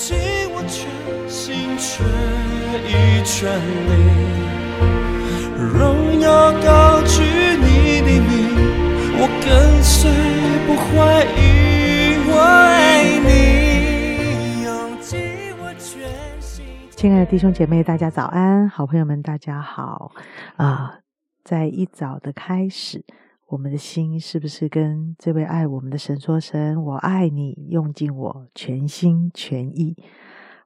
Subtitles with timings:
[0.00, 0.16] 尽
[0.54, 0.88] 我全
[1.28, 2.06] 心全
[2.88, 3.52] 意全
[3.84, 3.92] 力，
[5.74, 7.20] 荣耀高举
[7.60, 8.32] 你的名，
[9.20, 9.46] 我跟
[9.82, 10.10] 随
[10.66, 10.88] 不怀
[11.36, 15.20] 疑，我爱你，用尽
[15.60, 16.08] 我全
[16.40, 16.64] 心。
[16.96, 18.66] 亲爱的弟兄姐妹，大家早安！
[18.70, 20.12] 好朋友们，大家好
[20.56, 21.00] 啊！
[21.44, 23.04] 在一早的开始，
[23.50, 29.96] 我们的心是不是跟这位爱我们的神说声“我爱你”，用尽我全心全意？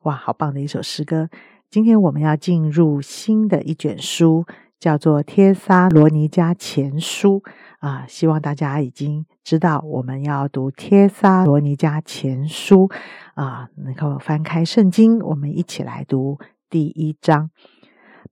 [0.02, 1.30] 哇，好棒的一首诗歌！
[1.70, 4.44] 今天我们要进入新的一卷书，
[4.78, 7.40] 叫做《帖撒罗尼迦前书》
[7.78, 8.04] 啊！
[8.06, 12.88] 希望大家已经知道我们要读《帖撒罗尼迦前书》
[13.32, 16.38] 啊，能够翻开圣经，我们一起来读
[16.68, 17.48] 第一章。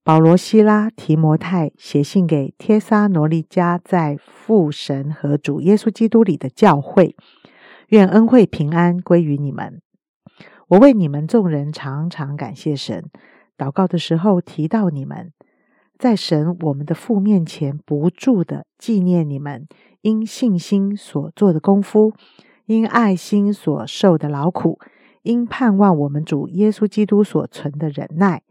[0.05, 7.15] 保罗、希拉、提摩太写信给帖撒罗尼迦在父神和主耶稣基督里的教会，
[7.89, 9.81] 愿恩惠平安归于你们。
[10.69, 13.05] 我为你们众人常常感谢神，
[13.57, 15.31] 祷告的时候提到你们，
[15.99, 19.69] 在神我们的父面前不住的纪念你们
[20.01, 22.13] 因信心所做的功夫，
[22.67, 24.81] 因爱心所受的劳苦，
[25.23, 28.43] 因盼望我们主耶稣基督所存的忍耐。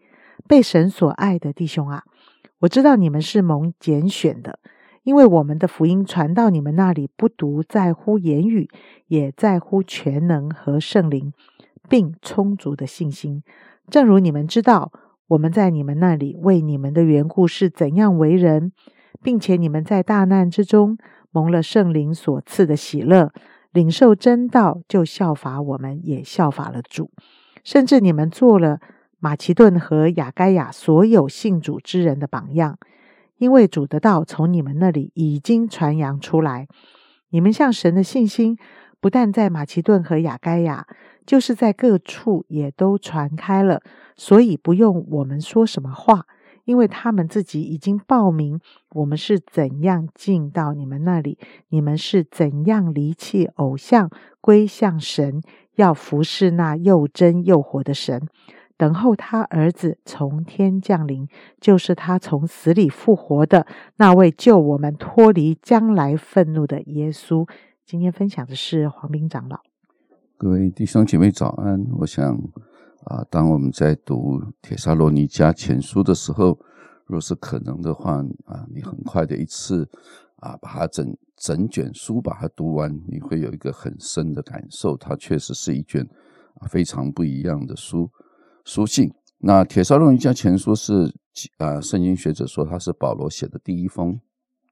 [0.47, 2.03] 被神所爱的弟兄啊，
[2.59, 4.59] 我知道你们是蒙拣选的，
[5.03, 8.69] 因为我们的福音传到你们那里，不独在乎言语，
[9.07, 11.33] 也在乎全能和圣灵，
[11.89, 13.43] 并充足的信心。
[13.89, 14.91] 正如你们知道，
[15.29, 18.71] 我们在你们那里为你们的缘故是怎样为人，
[19.23, 20.97] 并且你们在大难之中
[21.31, 23.31] 蒙了圣灵所赐的喜乐，
[23.71, 27.09] 领受真道，就效法我们，也效法了主，
[27.63, 28.79] 甚至你们做了。
[29.23, 32.79] 马其顿和雅该亚所有信主之人的榜样，
[33.37, 36.67] 因为主的道从你们那里已经传扬出来，
[37.29, 38.57] 你们向神的信心
[38.99, 40.87] 不但在马其顿和雅该亚，
[41.23, 43.83] 就是在各处也都传开了，
[44.15, 46.25] 所以不用我们说什么话，
[46.65, 48.59] 因为他们自己已经报名，
[48.95, 51.37] 我们是怎样进到你们那里，
[51.69, 54.09] 你们是怎样离弃偶像，
[54.41, 55.43] 归向神，
[55.75, 58.27] 要服侍那又真又活的神。
[58.81, 61.27] 等候他儿子从天降临，
[61.59, 67.47] 就是他从死里复活的那位救我们脱离将来愤怒的耶稣。
[67.85, 69.59] 今天分享的是黄斌长老。
[70.35, 71.85] 各位弟兄姐妹早安。
[71.99, 72.35] 我想
[73.03, 76.57] 啊，当我们在读《铁沙罗尼迦前书》的时候，
[77.05, 78.13] 若是可能的话
[78.45, 79.87] 啊，你很快的一次
[80.37, 84.97] 啊，把它整整卷书把它读完，你会有一个很深的感受。
[84.97, 86.09] 它确实是一卷
[86.67, 88.09] 非常不一样的书。
[88.63, 91.13] 书信，那《铁沙罗尼迦前书》是
[91.57, 94.19] 啊，圣经学者说它是保罗写的第一封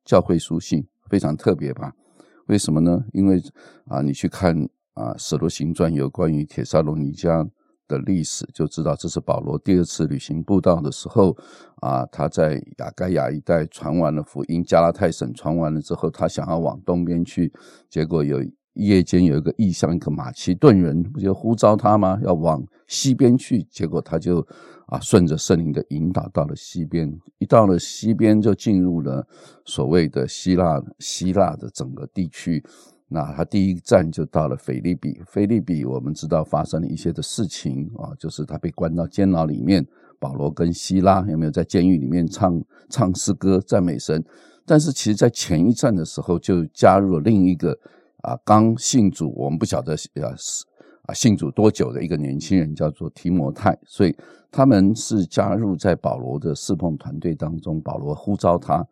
[0.05, 1.93] 教会书信，非常特别吧？
[2.45, 3.05] 为什么呢？
[3.13, 3.41] 因为
[3.85, 4.55] 啊，你去看
[4.93, 7.49] 啊《使徒行传》有关于铁沙罗尼迦
[7.87, 11.35] 的历史，就知道这是保罗第二次旅行布道的时候
[11.77, 17.51] 啊，他在亚该亚一带传完了福音，加拉太省传完了之后，他想要往东边去，
[17.89, 18.39] 结果有。
[18.73, 22.19] 夜间有一个异象，一个马其顿人不就呼召他吗？
[22.23, 24.39] 要往西边去，结果他就
[24.87, 27.11] 啊顺着圣灵的引导到了西边。
[27.39, 29.27] 一到了西边，就进入了
[29.65, 32.63] 所谓的希腊希腊的整个地区。
[33.07, 35.19] 那他第一站就到了腓利比。
[35.25, 39.85] 腓利比我们知道发生了一些的事情啊，就是他被关到监牢里面。
[40.19, 44.23] 保罗跟希拉有没有在监狱里面唱唱诗歌赞美神？
[44.65, 47.77] 但是其实在前一站的时候就加入了另一个。
[48.21, 50.65] 啊，刚信主，我们不晓得呃是
[51.03, 54.15] 啊信主多久的一个年轻人叫做提摩太，所以
[54.51, 57.79] 他们是加入在保罗的侍奉团队当中。
[57.81, 58.85] 保罗呼召他，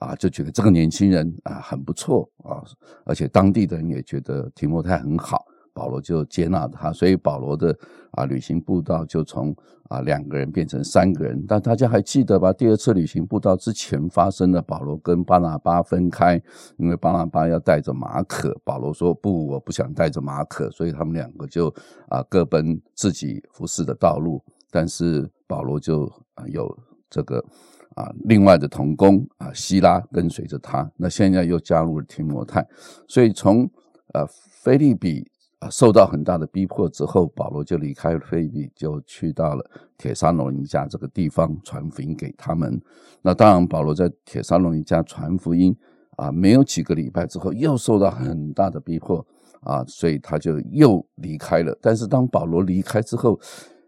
[0.00, 2.62] 啊，就觉得这个年轻人啊很不错啊，
[3.04, 5.46] 而且当地的人也觉得提摩太很好。
[5.74, 7.76] 保罗就接纳他，所以保罗的
[8.12, 9.54] 啊旅行步道就从
[9.88, 11.44] 啊两个人变成三个人。
[11.48, 12.52] 但大家还记得吧？
[12.52, 16.40] 第二次旅行步道之前发生的，保罗跟巴拿巴分开，
[16.78, 21.68] 因为巴拿巴要带着马可，保罗说不，我不想带着马可，所以他们两个就
[22.08, 24.40] 啊各奔自己服侍的道路。
[24.70, 26.04] 但是保罗就
[26.34, 26.72] 啊有
[27.10, 27.44] 这个
[27.96, 30.88] 啊另外的同工啊希拉跟随着他。
[30.96, 32.64] 那现在又加入了提摩太，
[33.08, 33.68] 所以从
[34.12, 34.24] 呃
[34.62, 35.28] 菲利比。
[35.70, 39.64] 受到很大的逼迫之后，保罗就离开了菲比，就去到了
[39.96, 42.80] 铁沙罗尼迦这个地方传福音给他们。
[43.22, 45.76] 那当然，保罗在铁沙罗尼迦传福音
[46.16, 49.26] 啊，没有几个礼拜之后，又受到很大的逼迫
[49.60, 51.76] 啊，所以他就又离开了。
[51.80, 53.38] 但是当保罗离开之后，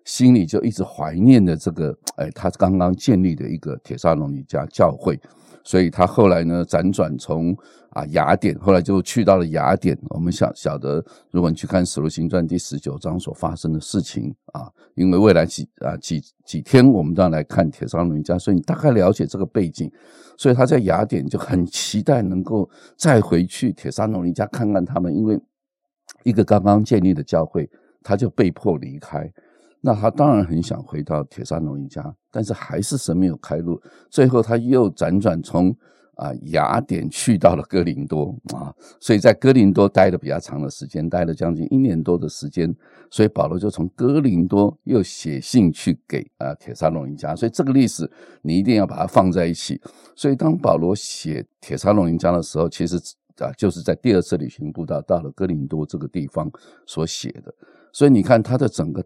[0.06, 5.20] 心里就一直怀念着这个，哎，他刚刚建立的一个铁沙龙尼加教会。
[5.64, 7.52] 所以他后来呢，辗转从
[7.90, 9.98] 啊雅典，后来就去到了雅典。
[10.10, 19.90] 我们晓晓得，如果你去看《使徒行传》第十九章所发生的事情啊，因为未来几啊几几天我们都要来看铁沙龙家，所以你大概了解这个背景。
[20.38, 25.36] 所以他在雅典就很期待能够再回去铁沙龙家看看他们，因为
[26.22, 27.68] 一个刚刚建立的教会，
[28.04, 29.28] 他就被迫离开。
[29.86, 33.80] 那他当然很想回到铁山农一家，但是还是神没有开路。
[34.10, 35.70] 最后他又辗转从
[36.16, 42.74] 啊雅典去到了哥林多啊，所以在哥林多待了比较长的时间，待了将近一年多的时间。
[43.12, 47.36] 所以保罗就从哥林多又写信去给啊铁沙龙一家。
[47.36, 48.10] 所以这个历史
[48.42, 49.80] 你一定要把它放在一起。
[50.16, 52.96] 所以当保罗写铁沙龙一家的时候，其实
[53.38, 56.50] 啊就是在第二次旅行步道到了哥林多这个地方
[56.86, 57.54] 所写的。
[57.92, 59.04] 所以你看他的整个。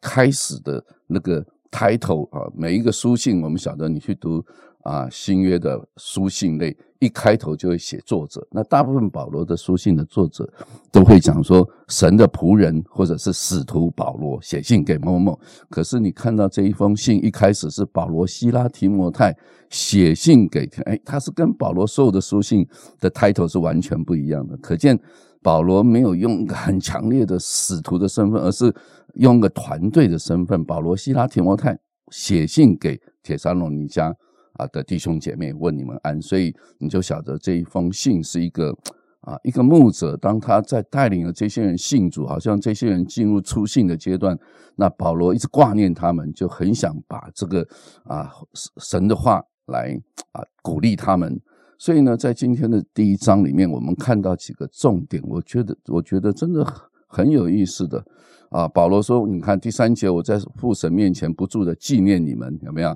[0.00, 4.44] 开始的那个抬头啊，每一个书信，我们晓得你去读
[4.82, 8.46] 啊新约的书信类，一开头就会写作者。
[8.50, 10.50] 那大部分保罗的书信的作者
[10.90, 15.40] 都会讲说神的仆人或者是使徒保罗写信给某某某。
[15.68, 19.36] 可是你看到这一封信一开始是保罗希拉提摩太
[19.70, 22.66] 写信给，哎，他是跟保罗所有的书信
[23.00, 24.98] 的抬头是完全不一样的，可见。
[25.40, 28.74] 保罗没有用很强烈的使徒的身份，而是
[29.14, 30.64] 用个团队的身份。
[30.64, 31.78] 保罗、希拉、提摩太
[32.10, 34.12] 写信给铁沙罗尼家
[34.54, 36.20] 啊的弟兄姐妹，问你们安。
[36.20, 38.76] 所以你就晓得这一封信是一个
[39.20, 44.38] 啊一个牧者，当他在带领了这些人信主，好像这些人进入出信的阶段，
[44.76, 47.66] 那保罗一直挂念他们，就很想把这个
[48.04, 48.32] 啊
[48.80, 49.96] 神的话来
[50.32, 51.40] 啊鼓励他们。
[51.80, 56.74] 所以呢，在今天的第一章里面，我们看到几个重点，我觉得，我觉得真的很
[57.06, 58.04] 很有意思的
[58.50, 58.66] 啊。
[58.66, 62.92] 保罗说：“你看第三节，我在父神面前不住的纪念你们，有没有？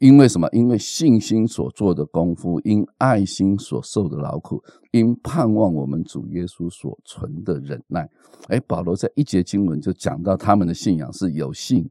[0.00, 0.48] 因为什么？
[0.52, 4.62] 因为信心所做的功夫，因爱心所受的劳苦，
[4.92, 8.08] 因盼望我们主耶稣所存的忍耐。”
[8.48, 11.90] 哎，保罗在一节经文就讲到他们的信仰是有信。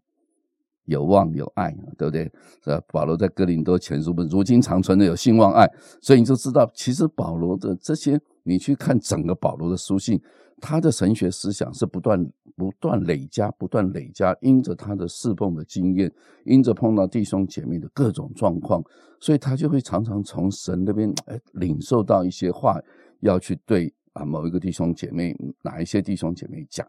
[0.85, 2.31] 有望有爱，对不对？
[2.63, 5.69] 是吧保罗在哥林多前书本，如今常存的有信望爱，
[6.01, 10.21] 所以你就知道，其实保罗的这些，你去看整个保罗的书信，
[10.61, 16.11] 他的神学思想是不断不断累加，不断累加，因着他的侍奉的经验，
[16.45, 18.81] 因着碰到弟兄姐妹的各种状况，
[19.19, 22.79] 所以他就会常常从神那边哎领受到一些话，
[23.19, 26.87] 要去对啊某一个弟兄姐妹，哪一些弟兄姐妹讲，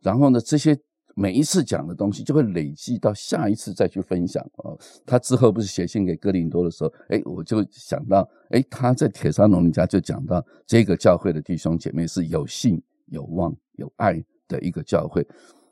[0.00, 0.78] 然后呢这些。
[1.14, 4.78] 每一次讲的东西就会累积到下一次再去分享哦。
[5.04, 15.26] 他之后不是写信给哥林多的时候，哎，我就想到，哎，他在铁山农人家就讲到这个教会的弟兄姐妹是有信、有望、有爱的一个教会。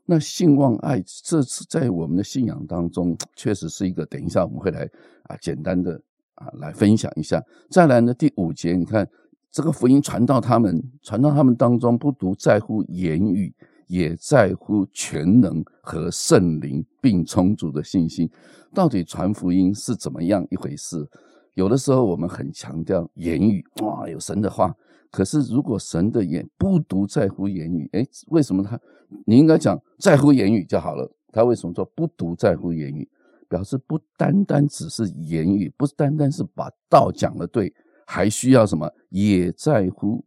[0.05, 4.07] 那信望爱，这次在我们的信仰当中，确实是一个。
[4.07, 4.89] 等一下我们会来
[5.25, 6.01] 啊，简单的
[6.35, 7.43] 啊来分享一下。
[7.71, 9.09] 再来呢，第五节，你看
[9.53, 13.55] 这个福音传到他们，传到他们当中，不独在乎言语。
[13.89, 18.31] 也在乎全能和圣灵并充足的信心。
[18.73, 21.05] 到底传福音是怎么样一回事？
[21.55, 24.73] 有的时候我们很强调言语，哇，有神的话。
[25.11, 28.79] 可是如果神的言不独在乎言语，哎，为什么他？
[29.27, 31.11] 你应该讲在乎言语就好了。
[31.33, 33.09] 他为什么说不独在乎言语？
[33.49, 37.73] 表示不单单只是言语，不单单是把道讲的对，
[38.07, 38.91] 还需要什么？
[39.09, 40.23] 也在乎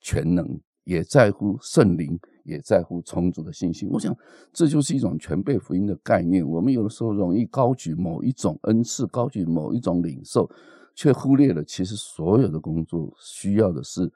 [0.00, 2.18] 全能，也在乎圣灵。
[2.44, 4.12] 也在乎充足的信心，我想
[4.52, 6.44] 这就是一种全备福音的概念。
[6.44, 10.50] 我们有的时候容易高举某一种恩赐，高举某一种领受，
[10.92, 14.10] 却忽略了其实所有的工作需要的是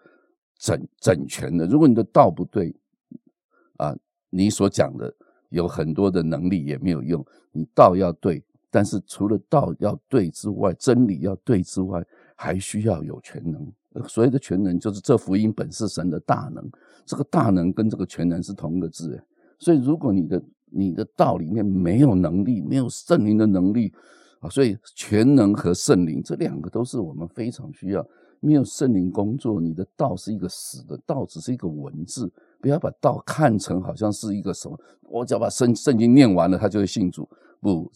[0.59, 1.67] 整整全的。
[1.67, 2.75] 如果你的道不对，
[3.77, 3.97] 啊，
[4.29, 5.15] 你所讲的
[5.51, 7.25] 有很多的能力也没有用。
[7.53, 13.73] 你道要对，但是除了道要对之外，真理要对之外，还需要有全能。
[14.09, 16.69] 所谓的全能，就是这福音本是神的大能。
[17.05, 19.23] 这个大能跟这个全能是同一个字，
[19.59, 23.93] 所以如果你的你的道里面没有能力，没有圣灵的能力
[24.41, 28.07] 啊，所以全能和圣灵这两个都是我们非常需要。
[28.41, 32.31] 没有圣灵工作，你的道是一个死的道，只是一个文字。
[32.61, 37.29] 不要把道看成好像是一个什么，我只要把圣圣经念完了，他就会信主。
[37.61, 37.91] 不，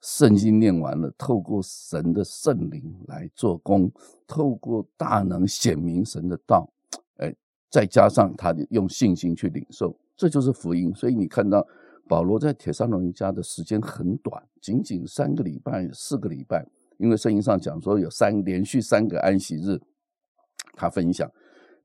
[0.00, 3.90] 圣经念完了，透过神的圣灵来做工，
[4.26, 6.68] 透过大能显明神的道。
[7.16, 7.34] 哎
[7.70, 10.94] 再加上他用信心去领受，这就是福音。
[10.94, 11.66] 所以你看到
[12.06, 16.66] 保罗在铁山龙家的时间很短，仅仅三个礼拜、四个礼拜。
[16.96, 19.78] 因为圣经上讲说有三连续三个安息日，
[20.74, 21.30] 他分享。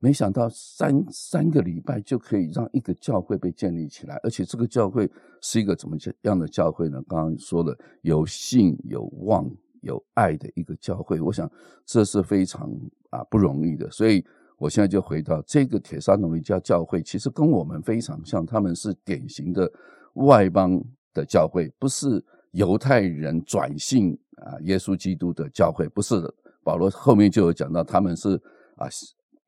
[0.04, 7.02] 没想到三三个礼拜就可以让一个教会被建立起来，而且这个教会是一个怎么样的教会呢？
[7.08, 11.50] 刚刚说的有信、有望、有爱的一个教会，我想
[11.86, 12.70] 这是非常
[13.08, 13.90] 啊不容易的。
[13.90, 14.22] 所以
[14.58, 19.72] 我现在就回到这个铁沙农一家教会，其实跟我们非常像，他们是典型的
[20.16, 20.78] 外邦
[21.14, 26.34] 的教会，不是犹太人转信啊耶稣基督的教会，不是的。
[26.62, 28.38] 保罗后面就有讲到，他们是
[28.76, 28.86] 啊。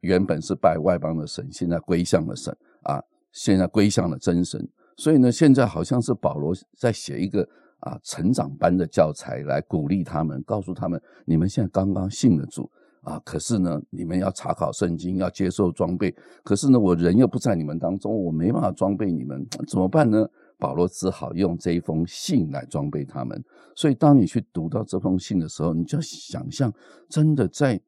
[0.01, 3.03] 原本是拜外邦的神，现在归向了神啊！
[3.33, 7.47] 现在归向了真神，所以呢，现在好像是保罗在写一个
[7.81, 12.71] 啊成长班的教材来鼓励他们，告诉他们：你们现在刚刚信了主
[13.03, 16.15] 啊，可是呢，你们要查考圣经，要接受装备。
[16.43, 20.27] 可是呢，我人又不在你们当中，我没办法装备你们， 怎么办呢？
[20.59, 23.45] 保罗只好用这一封信来装备他们。
[23.75, 26.73] 所以，当你去读到这封信的时候，你就想象，
[27.11, 27.79] 真的在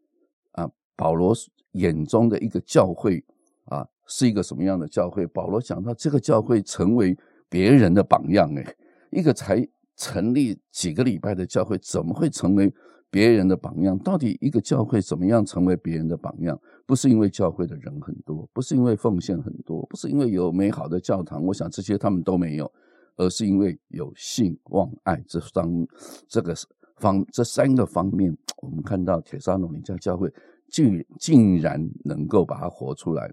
[0.53, 1.35] 啊，保罗。
[1.73, 3.25] 眼中的一个教会
[3.65, 5.27] 啊，是一个什么样的教会？
[5.27, 7.17] 保罗讲到这个教会成为
[7.49, 8.75] 别人的榜样，哎，
[9.11, 12.73] 一个才成立几个礼拜的教会，怎么会成为
[13.11, 13.99] 别人的榜样？
[13.99, 16.59] 到底一个教会怎么样成为别人的榜样？
[16.87, 22.71] 不是因为教会的人很多，不是因为奉献很多，不是因为有美好的教堂，我想这些他们都没有，
[23.17, 25.87] 而是因为有信望爱这三
[26.27, 26.55] 这个
[26.97, 30.33] 方这三个方面，我们看到铁沙罗尼家教会。
[30.71, 33.33] 竟竟然能够把它活出来，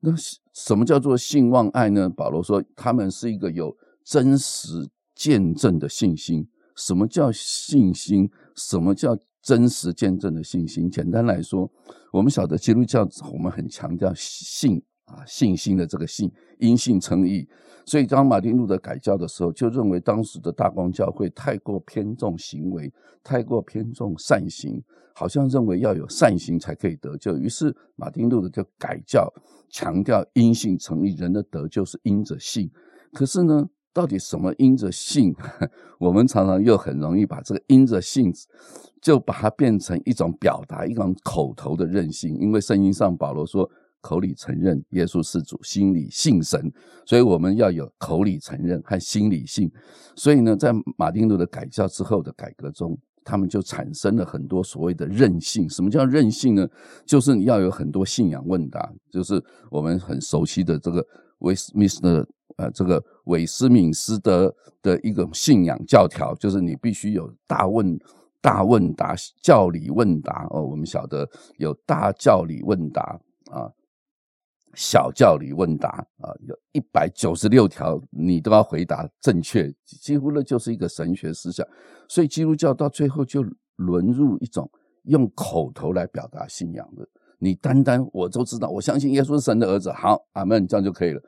[0.00, 0.12] 那
[0.52, 2.08] 什么叫做信望爱呢？
[2.08, 6.48] 保罗说，他们是一个有真实见证的信心。
[6.76, 8.30] 什么叫信心？
[8.54, 10.88] 什么叫真实见证的信心？
[10.88, 11.70] 简单来说，
[12.12, 17.48] 我们晓得基督教，我们很强调信啊，信心的这个信，因信称义。
[17.84, 22.92] 所以，当马丁路德改教的时候，就认为当时的大光教会太过偏重行为，
[23.24, 24.82] 太过偏重善行，
[25.14, 27.38] 好像认为要有善行才可以得救。
[27.38, 29.32] 于是，马丁路德就改教，
[29.70, 32.70] 强调因信成义，人的得救是因着信。
[33.14, 35.34] 可是呢，到底什么因着信？
[35.98, 38.30] 我们常常又很容易把这个因着信，
[39.00, 42.36] 就把它变成一种表达，一种口头的任性。
[42.36, 43.70] 因为圣经上保罗说。
[44.00, 46.72] 口里承认耶稣是主，心里信神，
[47.04, 49.70] 所以我们要有口里承认和心里信。
[50.14, 55.68] 所以呢，在马丁路的改教之后的改革中，他们就产生了很多所谓的任性。
[55.68, 56.66] 什么叫任性呢？
[57.04, 61.06] 就是你要有很多信仰问答，就是我们很熟悉的这个
[61.40, 67.98] 韦斯密斯的呃这个韦斯敏斯德的一个信仰教条，就是你必须有大问
[68.40, 70.62] 大问答教理问答哦。
[70.62, 71.28] 我们晓得
[71.58, 73.70] 有大教理问答啊。
[74.78, 75.88] 小教理问答
[76.20, 81.66] 啊，有一百九十六条，你都要回答正确，几乎呢就是一个神学思想。
[82.08, 83.44] 所以基督教到最后就
[83.74, 84.70] 沦入一种
[85.06, 87.04] 用口头来表达信仰的。
[87.40, 91.20] 你单单我都知道，我相信耶稣是神的儿子，好，阿门，这样就可以了。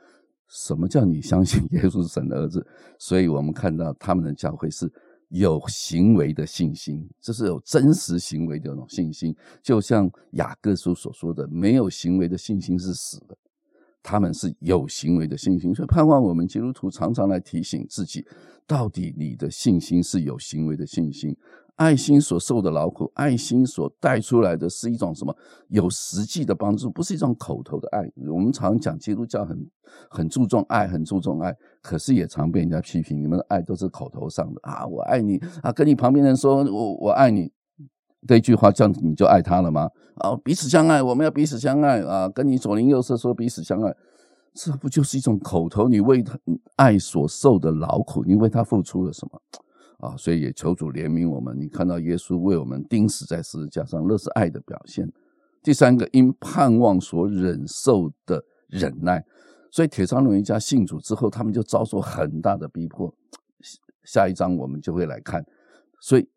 [0.49, 2.65] 什么叫你相信耶稣是神的儿子？
[3.01, 4.89] 所以我们看到他们的教会是
[5.31, 9.35] 有行为的信心，这是有真实行为的那种信心。
[9.63, 13.37] 就像雅各书所说的，没有行为的信心是死的。
[14.03, 18.27] 他们是有行为的信心，所以盼望我们基督徒常常来提醒自己：
[18.67, 21.37] 到底你的信心是有行为的信心？
[21.77, 25.35] 爱心所受的劳苦，爱心所带出来的是一种什么？
[25.69, 28.11] 有实际的帮助，不是一种口头的爱。
[28.27, 29.71] 我们常讲基督教很
[30.11, 34.87] 很注重爱，很注重爱，可是也常被人家批评：你们的爱都是口头上的啊！
[34.87, 37.53] 我爱你啊，跟你旁边人说我我爱你。
[38.29, 39.89] 这一句话，这样你就爱他了吗？
[40.17, 42.29] 啊，彼此相爱，我们要彼此相爱啊！
[42.29, 43.97] 跟你左邻右舍说彼此相爱，
[44.53, 45.89] 这不就是一种口头？
[45.89, 46.39] 你为他
[46.77, 49.41] 爱所受的劳苦，你为他付出了什么？
[50.07, 51.59] 啊，所以也求主怜悯我们。
[51.59, 55.11] 你看到耶稣为我们钉死在十字架上，那是爱的表现。
[55.63, 59.25] 第三个，因盼望所忍受的忍耐，
[59.71, 63.15] 所以铁商人一家信主之后，他们就遭受很大的逼迫。
[64.05, 65.45] 下一章我们就会来看，
[66.01, 66.29] 所以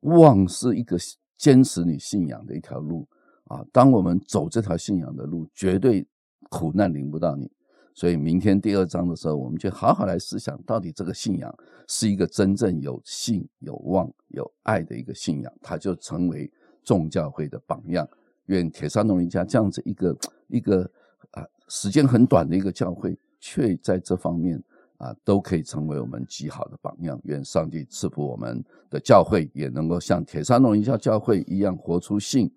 [0.00, 0.96] 望是一个。
[1.38, 3.06] 坚持你信仰的一条路
[3.44, 3.64] 啊！
[3.70, 6.04] 当我们走这条信仰的路，绝对
[6.50, 7.48] 苦难临不到你。
[7.94, 16.50] 所以明天第二章的时候，我们就好好来思想，到底这个信仰是一个真正有信、有望、有爱的一个信仰，它就成为
[16.82, 18.08] 众教会的榜样。
[18.46, 20.18] 愿铁山农一家这样子一个
[20.48, 20.90] 一个
[21.30, 24.60] 啊，时间很短的一个教会，却在这方面。
[24.98, 27.16] 啊，都可以成为我们极好的榜样。
[27.22, 32.52] 愿上帝赐福我们的教会，也能够像铁山农一教教会一样，活出信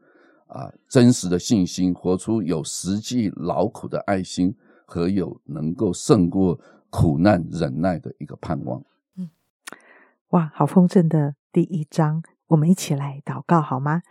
[0.47, 4.55] 啊真实的信心，活出有实际劳苦的爱心
[4.87, 8.83] 和有能够胜过苦难忍耐的一个盼望。
[9.17, 9.29] 嗯，
[10.29, 14.01] 哇，好丰盛的第一章，我们一起来祷告好吗？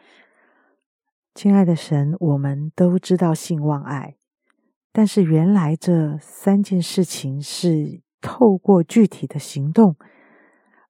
[1.35, 4.14] 亲爱的神，我们都知道信望爱，
[4.92, 9.97] 但是原来这三件事情是透过具体的行动，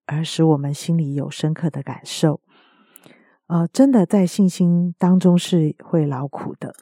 [0.06, 2.40] 而使我们心里有深刻的感受。
[3.46, 6.74] 呃，真的在信心当中是会劳苦的，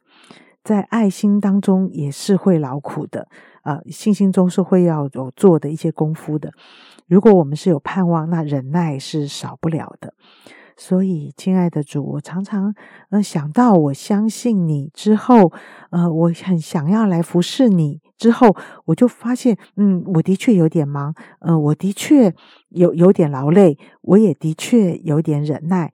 [0.62, 3.28] 在爱心当中也是会劳苦的。
[3.62, 6.52] 呃，信心中是会要有做的一些功夫的。
[7.06, 10.14] 如果我们是有盼望，那忍耐是少不了的。
[10.80, 12.73] 所以，亲爱的主，我常常
[13.11, 15.52] 呃想到我相信你之后，
[15.90, 18.54] 呃，我很想要来服侍你之后，
[18.85, 22.32] 我就发现，嗯，我的确有点忙，呃，我的确
[22.68, 25.92] 有有点劳累，我也的确有点忍耐。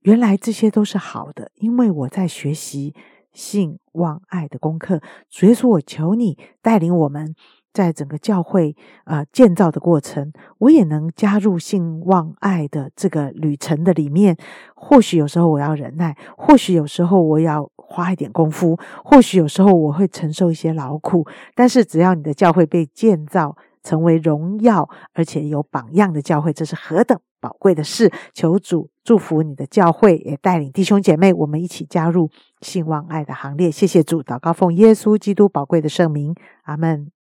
[0.00, 2.92] 原来这些都是好的，因为我在学习
[3.32, 5.00] 信望爱的功课。
[5.30, 7.36] 所以说我求你带领我们。
[7.74, 14.36] 在整个教会啊建造的过程，我也能加入信望爱的这个旅程的里面。
[14.74, 21.26] 或许有时候我要忍耐，或许有时候我要花一点功夫，或许有时候我会承受一些劳苦。
[21.54, 28.10] 但是只要你的教会被建造成为荣耀而且有榜样的教会，这是何等宝贵的事！
[28.32, 33.70] 求主祝福你的教会，也带领弟兄姐妹，我们一起加入信望爱的行列。
[33.70, 37.13] 谢谢主，祷告奉耶稣基督宝贵的圣名，阿门。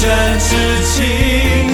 [0.00, 1.69] 真痴情。